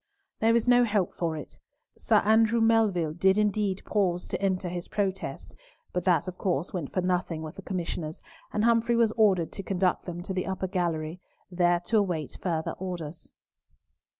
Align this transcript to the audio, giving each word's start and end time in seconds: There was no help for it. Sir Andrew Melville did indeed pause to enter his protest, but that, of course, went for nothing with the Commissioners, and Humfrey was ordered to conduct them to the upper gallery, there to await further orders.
There 0.39 0.53
was 0.53 0.67
no 0.67 0.83
help 0.83 1.13
for 1.13 1.37
it. 1.37 1.59
Sir 1.95 2.21
Andrew 2.25 2.59
Melville 2.59 3.13
did 3.13 3.37
indeed 3.37 3.83
pause 3.85 4.25
to 4.29 4.41
enter 4.41 4.67
his 4.67 4.87
protest, 4.87 5.53
but 5.93 6.05
that, 6.05 6.27
of 6.27 6.39
course, 6.39 6.73
went 6.73 6.91
for 6.91 7.01
nothing 7.01 7.43
with 7.43 7.53
the 7.57 7.61
Commissioners, 7.61 8.19
and 8.51 8.63
Humfrey 8.65 8.95
was 8.95 9.11
ordered 9.11 9.51
to 9.51 9.61
conduct 9.61 10.05
them 10.05 10.23
to 10.23 10.33
the 10.33 10.47
upper 10.47 10.65
gallery, 10.65 11.21
there 11.51 11.79
to 11.81 11.99
await 11.99 12.39
further 12.41 12.71
orders. 12.79 13.31